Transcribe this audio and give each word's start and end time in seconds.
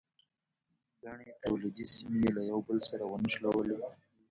ګڼې 1.01 1.29
تولیدي 1.41 1.85
سیمې 1.93 2.19
یې 2.29 2.31
له 2.37 2.41
یو 2.51 2.59
بل 2.67 2.77
سره 2.89 3.03
ونښلولې. 3.07 3.77